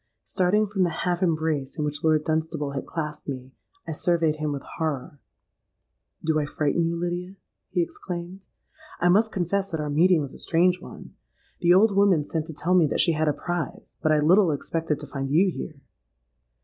[0.23, 3.51] Starting from the half embrace in which Lord Dunstable had clasped me,
[3.87, 5.19] I surveyed him with horror.
[6.23, 7.35] 'Do I frighten you, Lydia?'
[7.69, 8.47] he exclaimed.
[8.99, 11.13] 'I must confess that our meeting is a strange one.
[11.59, 14.49] The old woman sent to tell me that she had a prize; but I little
[14.49, 15.79] expected to find you here.'